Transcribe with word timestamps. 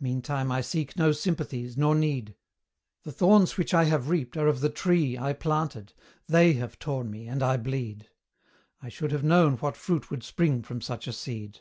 Meantime 0.00 0.50
I 0.50 0.60
seek 0.60 0.96
no 0.96 1.12
sympathies, 1.12 1.76
nor 1.76 1.94
need; 1.94 2.34
The 3.04 3.12
thorns 3.12 3.56
which 3.56 3.72
I 3.72 3.84
have 3.84 4.08
reaped 4.08 4.36
are 4.36 4.48
of 4.48 4.58
the 4.60 4.68
tree 4.68 5.16
I 5.16 5.34
planted, 5.34 5.92
they 6.26 6.54
have 6.54 6.80
torn 6.80 7.12
me, 7.12 7.28
and 7.28 7.44
I 7.44 7.56
bleed: 7.56 8.08
I 8.82 8.88
should 8.88 9.12
have 9.12 9.22
known 9.22 9.54
what 9.58 9.76
fruit 9.76 10.10
would 10.10 10.24
spring 10.24 10.64
from 10.64 10.80
such 10.80 11.06
a 11.06 11.12
seed. 11.12 11.60